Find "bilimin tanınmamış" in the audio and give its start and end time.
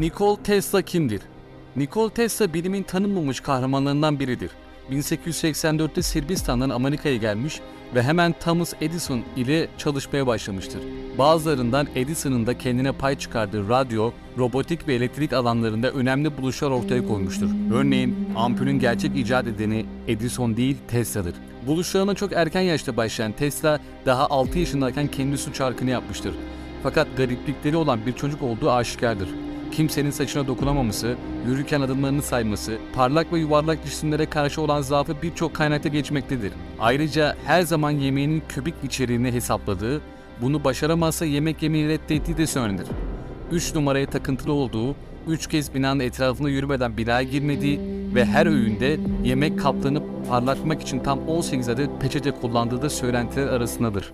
2.54-3.40